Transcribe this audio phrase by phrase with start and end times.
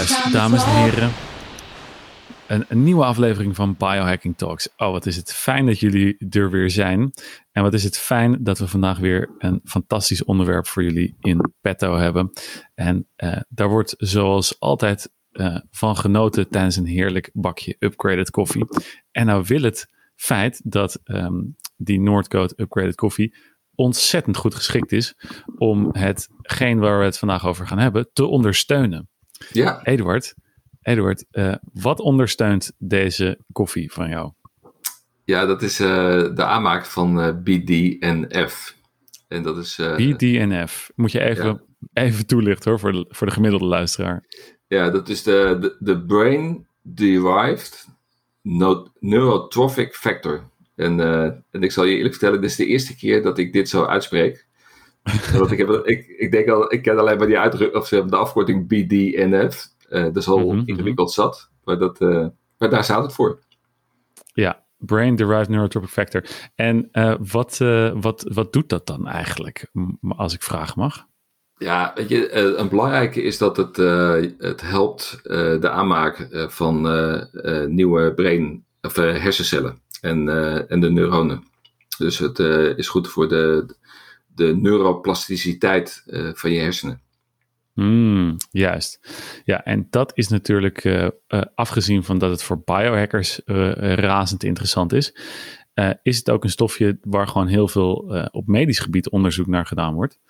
[0.00, 1.10] Juist, dames en heren.
[2.46, 4.68] Een, een, nieuwe aflevering van Biohacking Talks.
[4.76, 7.12] Oh, wat is het fijn dat jullie er weer zijn.
[7.52, 11.52] En wat is het fijn dat we vandaag weer een fantastisch onderwerp voor jullie in
[11.60, 12.30] petto hebben.
[12.74, 18.66] En uh, daar wordt zoals altijd uh, van genoten tijdens een heerlijk bakje upgraded koffie.
[19.10, 23.36] En nou wil het feit dat um, die Noordcoat upgraded koffie
[23.74, 25.14] ontzettend goed geschikt is
[25.56, 29.08] om hetgeen waar we het vandaag over gaan hebben te ondersteunen.
[29.48, 29.84] Ja.
[29.84, 30.34] Eduard,
[30.82, 34.32] Eduard uh, wat ondersteunt deze koffie van jou?
[35.24, 35.88] Ja, dat is uh,
[36.34, 38.76] de aanmaak van uh, BDNF.
[39.28, 39.80] En dat is.
[39.96, 40.90] BDNF.
[40.94, 42.02] Moet je even, ja.
[42.02, 44.24] even toelichten hoor, voor de, voor de gemiddelde luisteraar.
[44.66, 47.86] Ja, dat is de, de, de Brain Derived
[49.00, 50.48] Neurotrophic Factor.
[50.76, 51.00] En,
[51.50, 53.84] en ik zal je eerlijk vertellen, dit is de eerste keer dat ik dit zo
[53.84, 54.46] uitspreek.
[55.38, 58.16] Want ik, heb, ik, ik denk al, ik ken alleen maar die uitdruk, of de
[58.16, 59.68] afkorting BDNF.
[59.90, 62.26] Uh, dat is al mm -hmm, ingewikkeld zat, maar, dat, uh,
[62.58, 63.38] maar daar staat het voor.
[64.32, 66.24] Ja, Brain Derived Neurotropic Factor.
[66.54, 67.58] En uh, wat,
[67.94, 69.70] wat, wat doet dat dan eigenlijk,
[70.08, 71.08] als ik vragen mag?
[71.56, 73.76] Ja, weet je, een belangrijke is dat het,
[74.38, 75.20] het helpt
[75.60, 76.82] de aanmaak van
[77.74, 80.28] nieuwe brain, of, hersencellen en,
[80.68, 81.44] en de neuronen.
[81.98, 82.38] Dus het
[82.78, 83.66] is goed voor de,
[84.40, 87.00] de neuroplasticiteit uh, van je hersenen.
[87.74, 89.00] Mm, juist.
[89.44, 94.92] Ja, en dat is natuurlijk, uh, uh, afgezien van dat het voor biohackers razend interessant
[94.92, 95.14] is,
[96.02, 97.94] is het ook een stofje waar gewoon heel veel
[98.30, 100.20] op medisch gebied onderzoek naar gedaan wordt.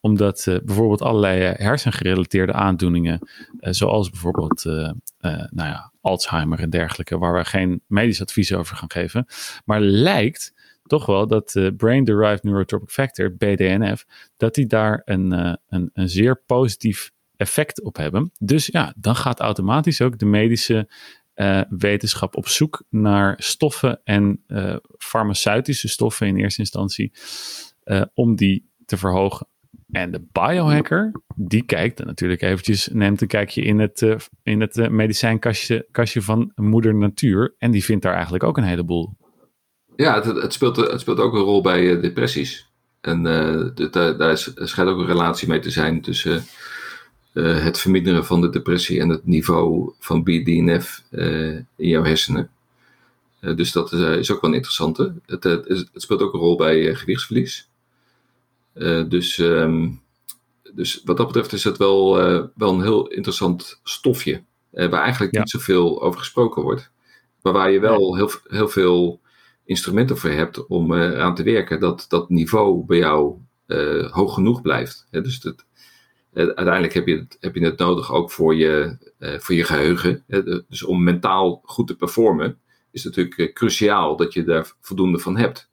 [0.00, 3.28] Omdat bijvoorbeeld allerlei hersengerelateerde aandoeningen,
[3.60, 9.26] zoals bijvoorbeeld nou ja, Alzheimer en dergelijke, waar we geen medisch advies over gaan geven,
[9.64, 10.54] maar lijkt
[10.86, 15.90] toch wel dat de Brain Derived Neurotropic Factor, BDNF, dat die daar een, uh, een,
[15.92, 18.30] een zeer positief effect op hebben.
[18.38, 20.88] Dus ja, dan gaat automatisch ook de medische
[21.34, 27.12] uh, wetenschap op zoek naar stoffen en uh, farmaceutische stoffen in eerste instantie,
[28.14, 29.46] om die te verhogen.
[29.90, 34.06] En de biohacker, die kijkt dan natuurlijk eventjes, neemt een kijkje in het,
[34.42, 37.54] in het medicijnkastje kastje van moeder natuur.
[37.58, 39.16] En die vindt daar eigenlijk ook een heleboel
[39.96, 42.68] ja, het, het, speelt, het speelt ook een rol bij uh, depressies.
[43.00, 46.44] En de, de, daar schijnt ook een relatie mee te zijn tussen
[47.32, 52.50] uh, het verminderen van de depressie en het niveau van BDNF in jouw hersenen.
[53.40, 55.14] dus dat is, is, ook wel een interessante.
[55.26, 57.68] Het, het, speelt ook een rol bij gewichtsverlies.
[59.08, 60.00] dus, um,
[60.72, 62.14] dus wat dat betreft is het wel,
[62.54, 64.42] wel een heel interessant stofje.
[64.70, 65.40] waar eigenlijk ja.
[65.40, 66.90] niet zoveel over gesproken wordt.
[67.42, 69.20] Maar waar je wel heel, heel veel
[69.66, 73.34] instrumenten voor hebt om uh, aan te werken, dat dat niveau bij jou
[73.66, 75.06] uh, hoog genoeg blijft.
[75.10, 75.64] dus dat,
[76.32, 80.24] uh, uiteindelijk heb je, het, heb je het nodig ook voor je, voor je geheugen.
[80.68, 82.58] dus om mentaal goed te performen,
[82.90, 85.70] is het natuurlijk cruciaal dat je daar voldoende van hebt.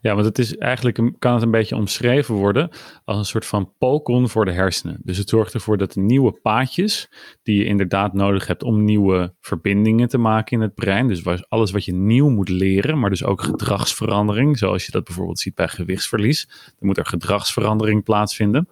[0.00, 2.70] Ja, want het is eigenlijk een, kan het een beetje omschreven worden
[3.04, 5.00] als een soort van pokon voor de hersenen.
[5.02, 7.10] Dus het zorgt ervoor dat de nieuwe paadjes
[7.42, 11.08] die je inderdaad nodig hebt om nieuwe verbindingen te maken in het brein.
[11.08, 15.38] Dus alles wat je nieuw moet leren, maar dus ook gedragsverandering, zoals je dat bijvoorbeeld
[15.38, 16.46] ziet bij gewichtsverlies.
[16.64, 18.68] Dan moet er gedragsverandering plaatsvinden.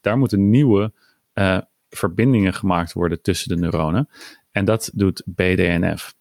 [0.00, 0.92] Daar moeten nieuwe
[1.34, 1.58] uh,
[1.88, 4.08] verbindingen gemaakt worden tussen de neuronen.
[4.50, 6.14] En dat doet BDNF.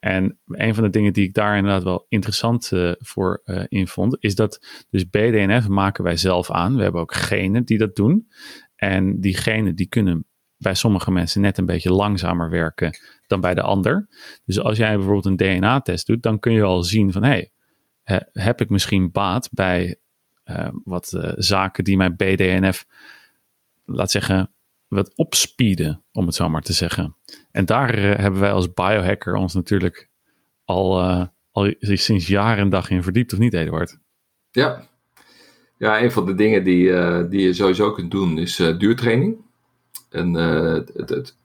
[0.00, 3.86] En een van de dingen die ik daar inderdaad wel interessant uh, voor uh, in
[3.86, 6.76] vond, is dat dus BDNF maken wij zelf aan.
[6.76, 8.28] We hebben ook genen die dat doen.
[8.76, 10.24] En die genen die kunnen
[10.56, 14.08] bij sommige mensen net een beetje langzamer werken dan bij de ander.
[14.44, 17.48] Dus als jij bijvoorbeeld een DNA-test doet, dan kun je al zien van hé,
[18.02, 19.96] hey, heb ik misschien baat bij
[20.44, 22.86] uh, wat zaken die mijn BDNF,
[23.84, 24.50] laat zeggen,
[24.90, 27.16] wat opspeeden, om het zo maar te zeggen.
[27.50, 30.08] En daar uh, hebben wij als biohacker ons natuurlijk
[30.64, 33.98] al, uh, al sinds jaren en dag in verdiept, of niet, Eduard?
[34.50, 34.88] Ja.
[35.76, 39.36] Ja, een van de dingen die, uh, die je sowieso kunt doen is duurtraining.
[40.10, 41.36] En het, het,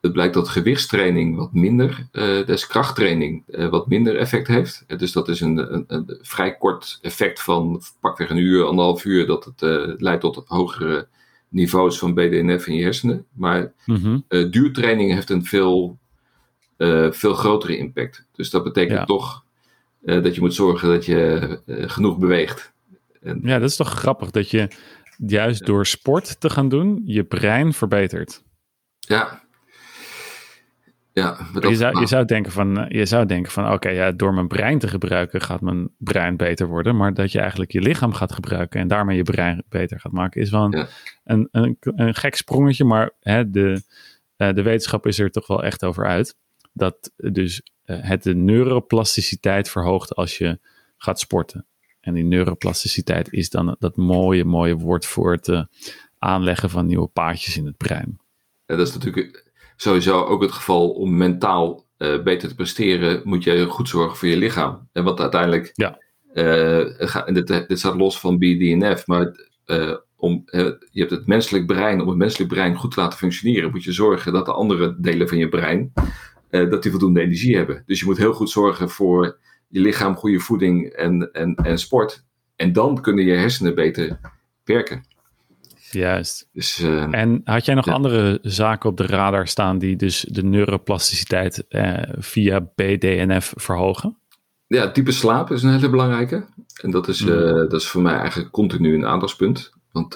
[0.00, 2.08] het, blijkt dat gewichtstraining wat minder,
[2.46, 4.84] dus krachttraining wat minder effect heeft.
[4.98, 9.26] dus dat is een, een, een, vrij kort effect van pakweg een uur, anderhalf uur,
[9.26, 9.60] dat het
[10.00, 11.08] leidt tot hogere
[11.48, 13.26] niveaus van BDNF in je hersenen.
[13.32, 15.98] Maar mm duurtraining heeft een veel,
[16.78, 18.26] uh, veel grotere impact.
[18.32, 19.44] Dus dat betekent toch
[20.02, 22.72] uh, dat je moet zorgen dat je genoeg beweegt.
[23.22, 24.68] En, ja, dat is toch grappig dat je
[25.16, 28.42] juist door sport te gaan doen je brein verbetert.
[28.98, 29.44] Ja.
[31.12, 34.48] Ja, je, zou, je, zou denken van, je zou denken van, oké, ja, door mijn
[34.48, 36.96] brein te gebruiken gaat mijn brein beter worden.
[36.96, 40.40] Maar dat je eigenlijk je lichaam gaat gebruiken en daarmee je brein beter gaat maken,
[40.40, 40.86] is wel een,
[41.26, 42.84] een, een, een, gek sprongetje.
[42.84, 43.82] Maar hè, de,
[44.36, 46.36] uh, de wetenschap is er toch wel echt over uit.
[46.72, 50.58] Dat dus uh, het de neuroplasticiteit verhoogt als je
[50.96, 51.66] gaat sporten.
[52.00, 55.62] En die neuroplasticiteit is dan dat mooie, mooie woord voor het uh,
[56.18, 58.18] aanleggen van nieuwe paadjes in het brein.
[58.66, 63.66] Ja, dat is natuurlijk sowieso ook het geval om mentaal beter te presteren, moet je
[63.66, 64.88] goed zorgen voor je lichaam.
[64.92, 65.98] En wat uiteindelijk, ja.
[67.32, 70.42] Dit, dit, staat los van BDNF, maar uh, om,
[70.90, 73.92] je hebt het menselijk brein, om het menselijk brein goed te laten functioneren, moet je
[73.92, 75.92] zorgen dat de andere delen van je brein,
[76.50, 77.82] dat die voldoende energie hebben.
[77.86, 82.24] Dus je moet heel goed zorgen voor je lichaam, goede voeding en, en, en sport.
[82.56, 84.20] En dan kunnen je hersenen beter
[84.64, 85.04] werken.
[85.90, 86.48] Juist.
[86.52, 87.92] Dus, uh, en had jij nog ja.
[87.92, 94.18] andere zaken op de radar staan die dus de neuroplasticiteit uh, via BDNF verhogen?
[94.66, 96.44] Ja, type slaap is een hele belangrijke.
[96.82, 97.28] En dat is, mm.
[97.28, 99.72] uh, dat is voor mij eigenlijk continu een aandachtspunt.
[99.96, 100.14] Want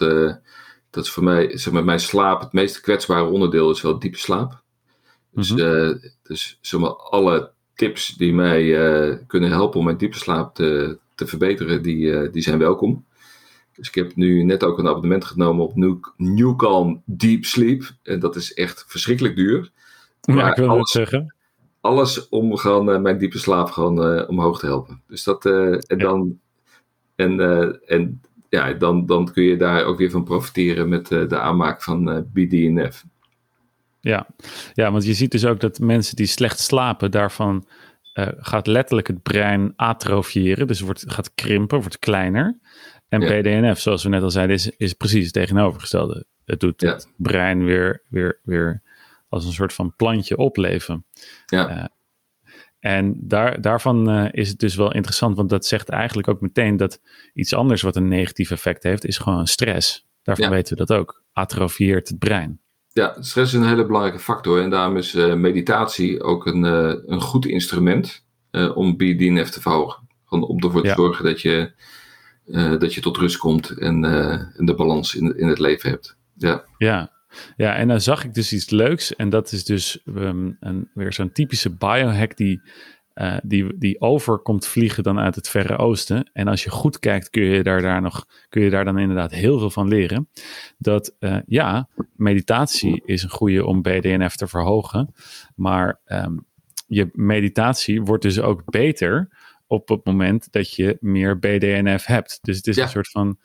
[0.90, 4.18] dat is voor mij, zeg maar, mijn slaap, het meest kwetsbare onderdeel is wel diepe
[4.18, 4.62] slaap.
[5.30, 6.00] Dus, mm-hmm.
[6.22, 8.62] dus zeg maar, alle tips die mij
[9.26, 13.04] kunnen helpen om mijn diepe slaap te, te verbeteren, die, die zijn welkom.
[13.74, 17.90] Dus ik heb nu net ook een abonnement genomen op New, Newcalm Deep Sleep.
[18.02, 19.70] En dat is echt verschrikkelijk duur.
[20.26, 21.34] Maar ja, ik wil alles, zeggen.
[21.80, 25.02] Alles om gewoon uh, mijn diepe slaap gewoon uh, omhoog te helpen.
[25.06, 25.96] Dus dat, uh, en ja.
[25.96, 26.38] dan,
[27.14, 27.40] en,
[27.86, 32.26] en ja, dan, dan kun je daar ook weer van profiteren met de aanmaak van
[32.32, 33.04] BDNF.
[34.00, 34.26] Ja.
[34.74, 37.66] ja, want je ziet dus ook dat mensen die slecht slapen, daarvan
[38.38, 40.66] gaat letterlijk het brein atrofiëren.
[40.66, 42.58] Dus wordt, gaat krimpen, wordt kleiner.
[43.08, 43.40] En ja.
[43.40, 46.24] BDNF, zoals we net al zeiden, is, is precies het tegenovergestelde.
[46.44, 46.92] Het doet ja.
[46.92, 48.82] het brein weer, weer, weer
[49.28, 51.04] als een soort van plantje opleven.
[51.46, 51.70] Ja.
[51.70, 51.84] Uh,
[52.80, 56.76] en daar, daarvan uh, is het dus wel interessant, want dat zegt eigenlijk ook meteen
[56.76, 57.00] dat
[57.34, 60.08] iets anders wat een negatief effect heeft, is gewoon stress.
[60.22, 60.50] Daarvan ja.
[60.50, 61.22] weten we dat ook.
[61.32, 62.60] Atrofieert het brein.
[62.92, 66.62] Ja, stress is een hele belangrijke factor en daarom is uh, meditatie ook een,
[67.12, 68.24] een goed instrument
[68.74, 70.08] om BDNF te verhogen.
[70.28, 70.94] Om ervoor te ja.
[70.94, 71.72] zorgen dat je
[72.78, 74.04] dat je tot rust komt en,
[74.56, 76.16] en de balans in, in het leven hebt.
[76.34, 76.64] Ja.
[76.78, 77.19] ja.
[77.56, 79.16] Ja, en dan zag ik dus iets leuks.
[79.16, 82.60] En dat is dus um, een, weer zo'n typische biohack die,
[83.14, 86.30] uh, die, die over komt vliegen dan uit het Verre Oosten.
[86.32, 89.32] En als je goed kijkt, kun je daar, daar, nog, kun je daar dan inderdaad
[89.32, 90.28] heel veel van leren.
[90.78, 91.16] Dat
[91.46, 95.14] ja, meditatie is een goede om BDNF te verhogen.
[95.54, 96.48] Maar um,
[96.86, 99.28] je meditatie wordt dus ook beter
[99.66, 102.38] op het moment dat je meer BDNF hebt.
[102.42, 102.82] Dus het is ja.
[102.82, 103.38] een soort van,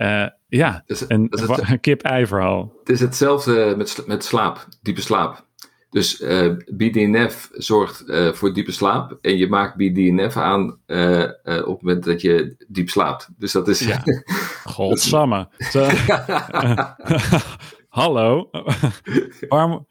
[0.00, 2.72] uh, ja, dus, een, het, kip-ei verhaal.
[2.78, 5.48] Het is hetzelfde met, met slaap, diepe slaap.
[5.90, 11.46] Dus uh, BDNF zorgt uh, voor diepe slaap en je maakt BDNF aan uh, op
[11.46, 13.28] het moment dat je diep slaapt.
[13.36, 13.80] Dus dat is...
[13.80, 14.02] Ja.
[14.64, 15.48] Godsamme.
[17.88, 18.50] Hallo.
[19.48, 19.86] Waarom...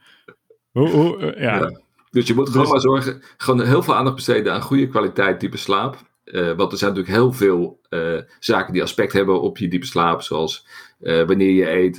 [0.71, 1.55] Hoe, hoe, ja.
[1.59, 1.79] ja.
[2.09, 2.53] Dus je moet dus...
[2.53, 5.97] gewoon maar zorgen, gewoon heel veel aandacht besteden aan goede kwaliteit diepe slaap.
[6.31, 9.85] Uh, want er zijn natuurlijk heel veel uh, zaken die aspect hebben op je diepe
[9.85, 10.67] slaap, zoals
[11.01, 11.97] uh, wanneer je eet,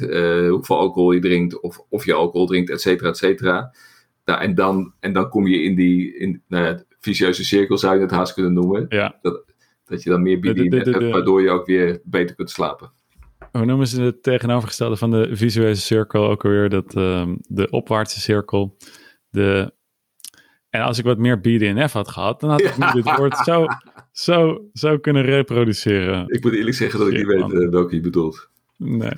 [0.51, 3.75] hoeveel alcohol je drinkt, of of je alcohol drinkt, et cetera, et cetera.
[4.25, 7.95] Nou, en, dan, en dan kom je in die in, nou ja, vicieuze cirkel, zou
[7.95, 8.87] je het haast kunnen noemen.
[8.89, 9.19] Ja.
[9.23, 9.45] Dat,
[9.85, 12.93] dat je dan meer hebt, waardoor je ook weer beter kunt slapen.
[13.53, 16.69] Hoe noemen ze het tegenovergestelde van de visuele cirkel ook alweer?
[16.69, 18.77] Dat, um, de opwaartse cirkel.
[19.31, 19.73] De
[20.71, 22.95] en als ik wat meer BDNF had gehad, dan had ik ja.
[22.95, 23.67] nu dit woord zo,
[24.13, 26.29] zo, zo kunnen reproduceren.
[26.29, 28.49] Ik moet eerlijk zeggen dat ik niet weet uh, welke je bedoelt.
[28.77, 29.13] Nee.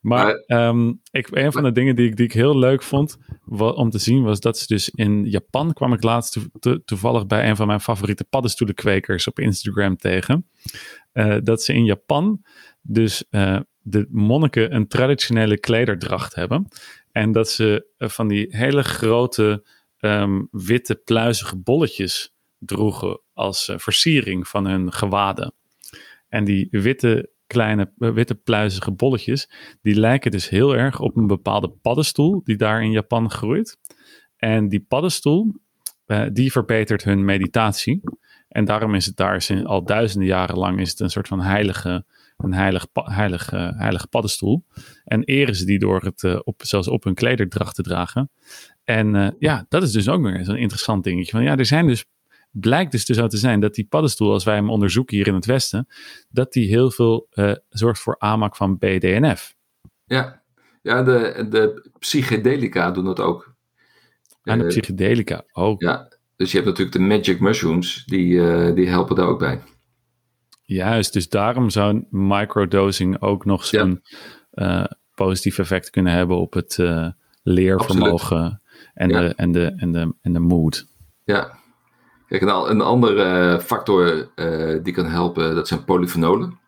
[0.00, 3.18] Maar, maar um, ik, een van de dingen die ik, die ik heel leuk vond
[3.44, 6.78] wat, om te zien was dat ze dus in Japan kwam ik laatst to, to,
[6.84, 10.46] toevallig bij een van mijn favoriete paddenstoelenkwekers op Instagram tegen.
[11.12, 12.44] Uh, dat ze in Japan
[12.82, 16.68] dus uh, de monniken een traditionele klederdracht hebben.
[17.12, 19.64] En dat ze van die hele grote
[20.00, 25.52] um, witte pluizige bolletjes droegen als uh, versiering van hun gewaden.
[26.28, 29.50] En die witte kleine uh, witte pluizige bolletjes,
[29.82, 33.78] die lijken dus heel erg op een bepaalde paddenstoel die daar in Japan groeit.
[34.36, 35.54] En die paddenstoel,
[36.06, 38.00] uh, die verbetert hun meditatie.
[38.48, 42.04] En daarom is het daar al duizenden jaren lang is het een soort van heilige,
[42.36, 44.64] een heilig, heilige, heilige paddenstoel.
[45.04, 48.30] En eren ze die door het op, zelfs op hun klederdracht te dragen.
[48.84, 51.30] En ja, dat is dus ook weer zo'n interessant dingetje.
[51.30, 52.04] Van ja, er zijn dus,
[52.60, 55.46] blijkt dus zo te zijn dat die paddenstoel, als wij hem onderzoeken hier in het
[55.46, 55.86] Westen,
[56.28, 59.54] dat die heel veel uh, zorgt voor aanmaak van BDNF.
[60.04, 60.42] Ja,
[60.82, 63.54] ja de, de psychedelica doen dat ook.
[64.42, 65.80] Aan de Eh, psychedelica ook.
[65.82, 69.62] Ja, dus je hebt natuurlijk de magic mushrooms, die, eh, die helpen daar ook bij.
[70.62, 74.02] Juist, dus daarom zou microdosing ook nog zo'n
[74.50, 74.84] eh,
[75.14, 77.08] positief effect kunnen hebben op het eh,
[77.42, 78.62] leervermogen
[78.94, 79.20] en, Ja.
[79.20, 80.86] de, en, de, en, de, en de mood.
[81.24, 81.55] Ja.
[82.28, 86.58] Kijk, een, andere eh, factor eh, die kan helpen, dat zijn polyfenolen.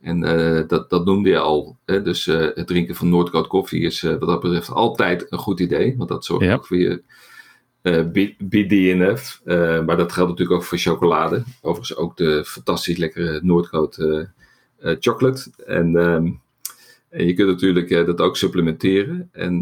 [0.00, 1.76] En eh, dat, dat noemde je al.
[1.84, 2.02] Hè?
[2.02, 5.94] Dus het drinken van Noordcoat koffie is wat dat betreft altijd een goed idee.
[5.96, 6.54] Want dat zorgt Ja.
[6.54, 7.02] ook voor je
[8.38, 9.40] BDNF.
[9.86, 11.42] Maar dat geldt natuurlijk ook voor chocolade.
[11.60, 14.20] Overigens ook de fantastisch lekkere Noordcoat eh,
[14.78, 15.50] eh, chocolate.
[15.66, 16.30] En, ehm,
[17.08, 19.28] en je kunt natuurlijk dat ook supplementeren.
[19.32, 19.60] En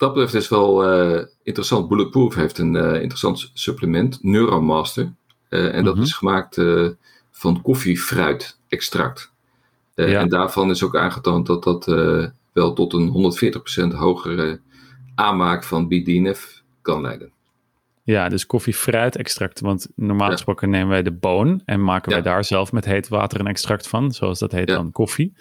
[0.00, 1.88] dat betreft is wel eh, interessant.
[1.88, 5.12] Bulletproof heeft een eh, interessant supplement, Neuromaster.
[5.48, 6.02] Eh, en dat Mhm.
[6.02, 6.60] is gemaakt
[7.30, 9.32] van koffiefruit-extract.
[9.94, 10.06] Ja.
[10.20, 11.84] En daarvan is ook aangetoond dat dat
[12.52, 14.60] wel tot een 140% hogere
[15.14, 17.32] aanmaak van BDNF kan leiden.
[18.10, 19.60] Ja, dus koffie-fruit-extract.
[19.60, 20.32] Want normaal Ja.
[20.32, 23.88] gesproken nemen wij de boon en maken wij daar zelf met heet water een extract
[23.88, 24.12] van.
[24.12, 25.32] Zoals dat heet dan koffie.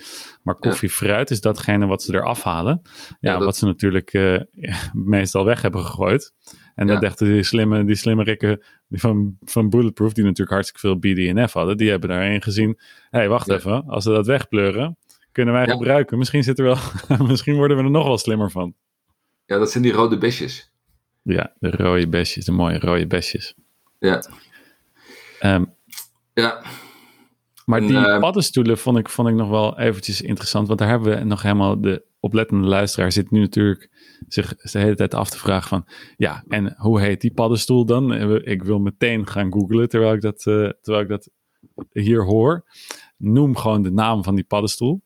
[0.44, 2.82] Maar koffie-fruit is datgene wat ze eraf halen.
[3.20, 4.40] Ja, dat- wat ze natuurlijk eh,
[4.94, 6.34] meestal weg hebben gegooid.
[6.76, 6.94] En Ja.
[6.94, 11.54] dat dachten die slimme, die slimme rikken van, van Bulletproof, die natuurlijk hartstikke veel BDNF
[11.54, 12.80] hadden, die hebben daarin gezien.
[13.10, 13.56] Hé, hey, wacht Ja.
[13.56, 14.98] even, als we dat wegpleuren,
[15.32, 15.72] kunnen wij Ja.
[15.72, 16.18] gebruiken.
[16.18, 16.78] Misschien, zit er wel,
[17.28, 18.74] misschien worden we er nog wel slimmer van.
[19.46, 20.72] Ja, dat zijn die rode besjes.
[21.22, 23.56] Ja, de rode besjes, de mooie rode besjes.
[24.00, 24.22] Ja,
[25.40, 25.66] Ehm,
[26.34, 26.62] ja.
[27.66, 30.68] Maar En, die eh, paddenstoelen vond ik, vond ik nog wel eventjes interessant.
[30.68, 31.82] Want daar hebben we nog helemaal...
[31.82, 33.90] De oplettende luisteraar zit nu natuurlijk
[34.28, 35.86] zich de hele tijd af te vragen van...
[36.18, 38.14] Ja, en hoe heet die paddenstoel dan?
[38.44, 41.30] Ik wil meteen gaan googlen terwijl ik dat, eh, terwijl ik dat
[41.92, 42.66] hier hoor.
[43.18, 45.02] Noem gewoon de naam van die paddenstoel.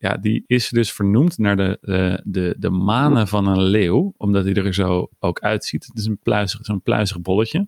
[0.00, 4.14] Ja, die is dus vernoemd naar de, eh, de, de manen van een leeuw.
[4.16, 5.86] Omdat hij er zo ook uitziet.
[5.86, 7.66] Het is een pluizig, zo'n pluizig bolletje.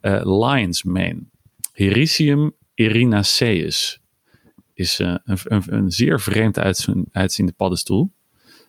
[0.00, 1.22] Eh lion's mane.
[1.72, 4.00] Hericium erinaceus
[4.74, 8.12] is eh, een, een, een zeer vreemd uitzien- uitziende paddenstoel.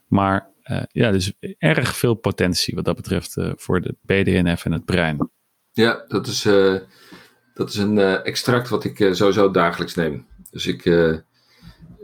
[0.08, 0.56] Maar
[0.92, 5.30] ja, dus erg veel potentie wat dat betreft voor de BDNF en het brein.
[5.72, 6.42] Ja, dat is,
[7.54, 10.26] dat is een extract wat ik sowieso dagelijks neem.
[10.52, 10.84] Dus ik,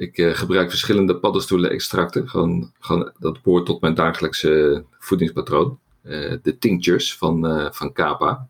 [0.04, 2.30] ik eh, gebruik verschillende paddenstoelen-extracten.
[2.30, 5.80] Gewoon, gewoon, dat behoort tot mijn dagelijkse voedingspatroon.
[6.02, 8.48] Eh, de tinctures van, eh, van Kapa.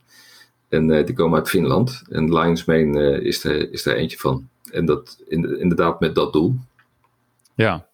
[0.69, 2.01] En die komen uit Finland.
[2.09, 4.49] En Lion's Mane is, er, is er eentje van.
[4.71, 6.55] En dat in- inderdaad met dat doel.
[7.55, 7.87] Ja.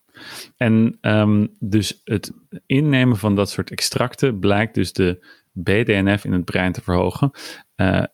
[0.58, 2.32] En ehm, dus het
[2.66, 7.32] innemen van dat soort extracten blijkt dus de BDNF in het brein te verhogen.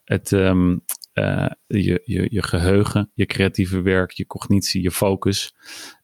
[0.03, 0.77] Het, ehm,
[1.15, 5.55] eh, je, je, je geheugen, je creatieve werk, je cognitie, je focus.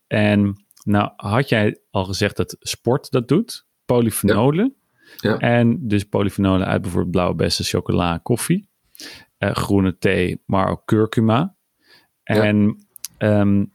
[0.07, 4.75] En nou had jij al gezegd dat sport dat doet, polyfenolen.
[5.17, 5.37] Ja.
[5.37, 8.69] En dus polyfenolen uit bijvoorbeeld blauwe bessen, chocola, koffie,
[9.37, 11.55] eh, groene thee, maar ook curcuma.
[12.23, 12.43] Ja.
[12.43, 12.85] En
[13.17, 13.65] ehm,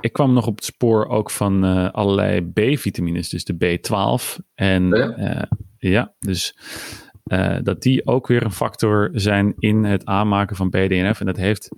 [0.00, 4.44] ik kwam nog op het spoor ook van eh, allerlei B-vitamines, dus de B12.
[4.54, 4.88] En
[5.78, 6.54] ja dus
[7.30, 11.20] eh, dat die ook weer een factor zijn in het aanmaken van BDNF.
[11.20, 11.68] En dat heeft,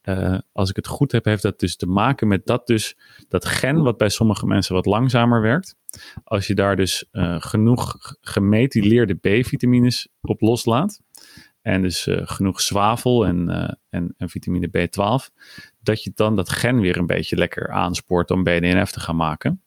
[0.00, 2.96] eh, als ik het goed heb, heeft dat dus te maken met dat dus,
[3.28, 5.76] dat gen wat bij sommige mensen wat langzamer werkt.
[6.24, 11.00] Als je daar dus eh, genoeg gemethyleerde B-vitamines op loslaat,
[11.62, 13.48] en dus genoeg zwavel en,
[13.88, 15.34] en, en vitamine B12,
[15.80, 19.62] dat je dan dat gen weer een beetje lekker aanspoort om BDNF te gaan maken.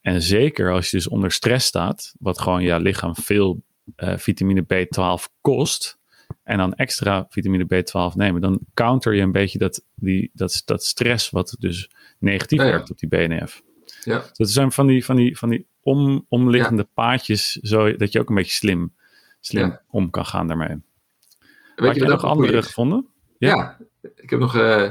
[0.00, 3.62] En zeker als je dus onder stress staat, wat gewoon je lichaam veel
[3.96, 5.98] eh, vitamine B12 kost,
[6.42, 10.84] en dan extra vitamine B12 nemen, dan counter je een beetje dat, die, dat, dat
[10.84, 12.70] stress wat dus negatief Ja, ja.
[12.70, 13.62] werkt op die BNF.
[14.04, 14.18] Ja.
[14.18, 18.20] Dus dat zijn van die, van die, van die om, omliggende paadjes, zo, dat je
[18.20, 18.92] ook een beetje slim,
[19.40, 20.68] slim om kan gaan daarmee.
[20.68, 22.66] Weet Had je nog andere is?
[22.66, 23.06] gevonden?
[23.38, 23.78] Ja.
[24.16, 24.56] ik heb nog.
[24.56, 24.84] eh,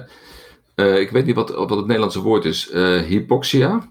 [0.75, 2.69] eh, ik weet niet wat, wat het Nederlandse woord is.
[2.69, 3.89] Eh, hypoxia.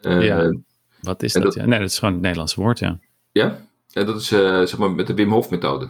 [0.00, 0.54] Ja.
[1.00, 1.42] Wat is dat?
[1.42, 1.64] dat- ja?
[1.66, 2.98] Nee, dat is gewoon het Nederlandse woord, ja.
[3.32, 5.88] Ja, en dat is eh, zeg maar met de Wim Hof methode.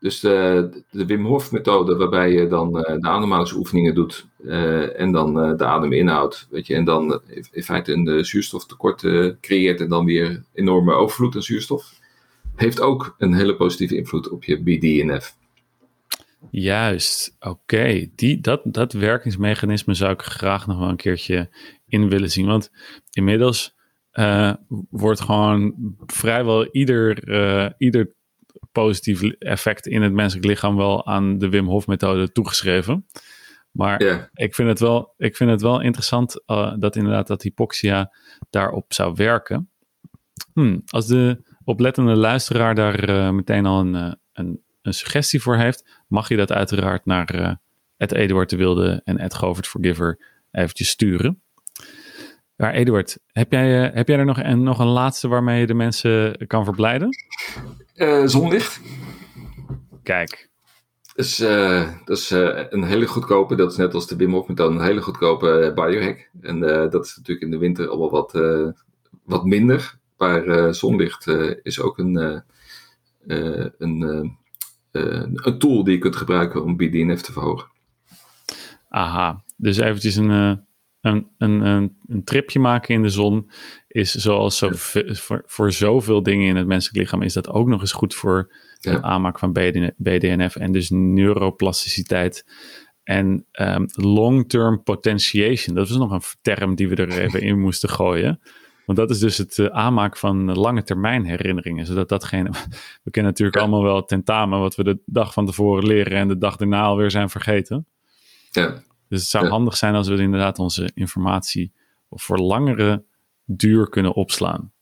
[0.00, 5.12] Dus de, de Wim Hof methode waarbij je dan eh, de ademhalingsoefeningen doet eh, en
[5.12, 9.00] dan de adem inhoudt, weet je, en dan in feite een zuurstoftekort
[9.40, 12.00] creëert en dan weer enorme overvloed aan zuurstof,
[12.54, 15.36] heeft ook een hele positieve invloed op je BDNF.
[16.50, 18.06] Juist, oké.
[18.14, 21.48] Die Dat, dat werkingsmechanisme zou ik graag nog wel een keertje
[21.88, 22.46] in willen zien.
[22.46, 22.70] Want
[23.10, 23.75] inmiddels
[24.16, 24.52] eh,
[24.90, 25.74] wordt gewoon
[26.06, 28.12] vrijwel ieder, eh, ieder
[28.72, 33.06] positief effect in het menselijk lichaam wel aan de Wim Hof methode toegeschreven.
[33.70, 38.12] Maar ik vind het wel, ik vind het wel interessant eh, dat inderdaad dat hypoxia
[38.50, 39.70] daarop zou werken.
[40.52, 43.94] Hmm, als, de, oplettende luisteraar daar meteen al een,
[44.32, 47.58] een, een, suggestie voor heeft, mag je dat uiteraard naar
[47.96, 50.18] het Eduard de Wilde en Ed Govert Forgiver
[50.50, 51.40] eventjes sturen.
[52.56, 55.74] Maar Eduard, heb jij, heb jij er nog een, nog een laatste waarmee je de
[55.74, 57.08] mensen kan verblijden?
[58.24, 58.80] zonlicht.
[60.02, 60.48] Kijk,
[61.14, 64.48] dus, uh, dat is uh, een hele goedkope, dat is net als de Wim Hof
[64.48, 66.30] methode, een hele goedkope biohack.
[66.40, 66.60] En
[66.90, 68.32] dat is natuurlijk in de winter allemaal wat,
[69.24, 69.98] wat minder.
[70.16, 71.26] Maar zonlicht
[71.62, 72.42] is ook een,
[73.78, 74.36] een,
[75.34, 77.68] een tool die je kunt gebruiken om BDNF te verhogen.
[78.88, 80.65] Aha, dus eventjes een,
[81.06, 83.50] een, een, een, een tripje maken in de zon
[83.88, 87.80] is zoals zo, voor, voor zoveel dingen in het menselijk lichaam is dat ook nog
[87.80, 89.52] eens goed voor de aanmaak van
[89.96, 92.46] BDNF en dus neuroplasticiteit.
[93.02, 97.88] En um, long-term potentiation, dat was nog een term die we er even in moesten
[97.88, 98.40] gooien.
[98.86, 101.86] Want dat is dus het uh, aanmaken van lange termijn herinneringen.
[101.86, 102.50] Zodat datgene.
[103.04, 106.38] We kennen natuurlijk allemaal wel tentamen, wat we de dag van tevoren leren en de
[106.38, 107.86] dag daarna alweer zijn vergeten.
[108.50, 108.82] Ja.
[109.08, 111.72] Dus het zou handig zijn als we inderdaad onze informatie
[112.10, 113.04] voor langere
[113.44, 114.72] duur kunnen opslaan.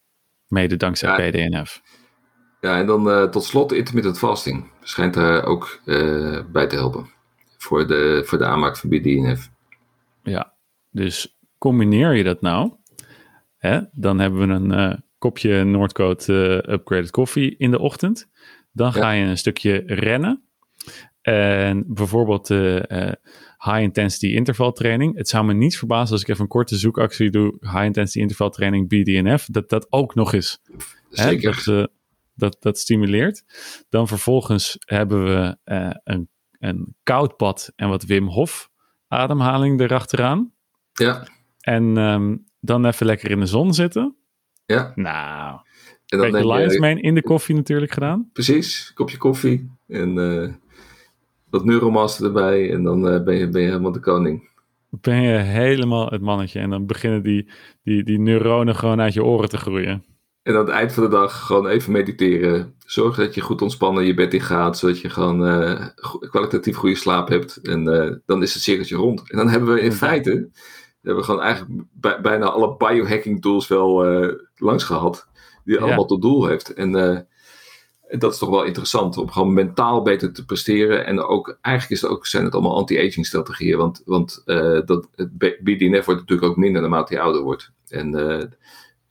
[0.49, 1.83] Mede dankzij BDNF.
[2.61, 4.71] Ja, en dan uh, tot slot intermittent fasting.
[4.83, 7.11] Schijnt daar ook uh, bij te helpen.
[7.59, 9.51] Voor de, voor de aanmaak van BDNF.
[10.23, 10.55] Ja,
[10.91, 12.73] dus combineer je dat nou.
[13.57, 13.81] Hè?
[13.93, 18.29] Dan hebben we een uh, kopje Noordcoat Upgraded Coffee in de ochtend.
[18.73, 20.43] Dan ga je een stukje rennen.
[21.25, 22.49] En bijvoorbeeld
[23.59, 25.17] high intensity intervaltraining.
[25.17, 27.57] Het zou me niet verbazen als ik even een korte zoekactie doe.
[27.61, 29.47] High intensity intervaltraining BDNF.
[29.51, 30.61] Dat dat ook nog eens.
[31.09, 31.63] Zeker.
[31.65, 31.91] Hè, dat,
[32.35, 33.45] dat, dat stimuleert.
[33.89, 36.29] Dan vervolgens hebben we uh, een,
[36.59, 38.71] een koud bad en wat Wim Hof
[39.09, 40.53] ademhaling erachteraan.
[40.93, 41.27] Ja.
[41.61, 44.17] En um, dan even lekker in de zon zitten.
[44.67, 44.93] Ja.
[44.95, 45.61] Nou,
[46.07, 48.31] en dan de Lions je, in de koffie natuurlijk gedaan.
[48.33, 50.53] Precies, kopje koffie en uh,
[51.55, 54.49] wat neuromaster erbij en dan uh, ben, je, ben je helemaal de koning.
[54.91, 57.49] Ben je helemaal het mannetje en dan beginnen die,
[57.83, 60.05] die, die neuronen gewoon uit je oren te groeien.
[60.43, 62.75] En aan het eind van de dag gewoon even mediteren.
[62.87, 65.87] Zorg dat je goed ontspannen je bed in gaat, zodat je gewoon uh,
[66.31, 67.57] kwalitatief goede slaap hebt.
[67.57, 69.31] En uh, dan is het cirkeltje rond.
[69.31, 70.31] En dan hebben we in feite,
[71.03, 71.87] hebben we gewoon eigenlijk
[72.23, 75.29] bijna alle biohacking tools wel uh, langs gehad.
[75.65, 76.75] Die allemaal tot doel heeft.
[76.75, 77.29] En, en
[78.19, 81.07] dat is toch wel interessant, om gewoon mentaal beter te presteren.
[81.07, 83.79] En ook, eigenlijk is het ook, zijn het allemaal anti-aging strategieën.
[83.79, 84.43] Want, want
[84.87, 87.73] dat, het BDNF wordt natuurlijk ook minder naarmate je ouder wordt.
[87.89, 88.15] En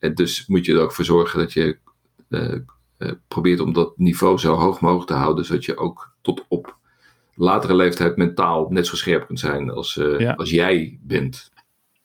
[0.04, 1.78] en dus moet je er ook voor zorgen dat je
[2.30, 2.56] uh,
[2.98, 6.78] uh, probeert om dat niveau zo hoog mogelijk te houden, zodat je ook tot op
[7.36, 10.34] latere leeftijd mentaal net zo scherp kunt zijn als, uh, ja.
[10.34, 11.52] als jij bent.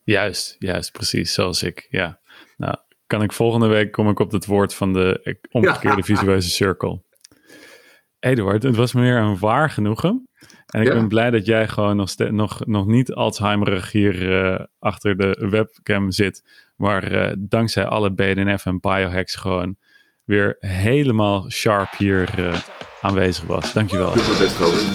[0.05, 1.87] Juist, juist, precies, zoals ik.
[1.91, 2.21] Ja.
[2.57, 2.77] Nou,
[3.09, 6.03] kan ik volgende week kom ik op het woord van de omgekeerde ja.
[6.03, 7.05] visueuze cirkel.
[8.21, 10.29] Eduard, het was me weer een waar genoegen.
[10.67, 10.95] En ik ja.
[10.95, 16.11] ben blij dat jij gewoon nog, nog, nog niet Alzheimerig hier uh, achter de webcam
[16.11, 16.45] zit.
[16.77, 19.77] Maar uh, dankzij alle BDNF en biohacks gewoon
[20.25, 22.55] weer helemaal sharp hier uh,
[23.01, 23.73] aanwezig was.
[23.73, 24.13] Dankjewel.
[24.13, 24.87] Doe het best, Robert.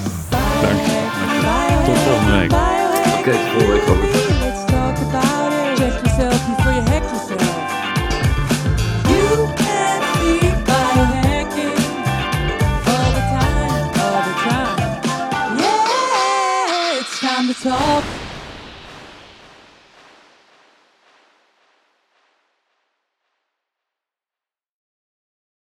[0.62, 1.84] Dank je.
[1.86, 2.52] Tot volgende week.
[2.52, 5.42] Oké, okay, tot volgende week, Robert.